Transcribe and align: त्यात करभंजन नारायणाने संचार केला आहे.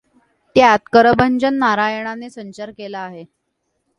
त्यात 0.55 0.79
करभंजन 0.93 1.57
नारायणाने 1.57 2.29
संचार 2.29 2.71
केला 2.71 2.99
आहे. 2.99 3.23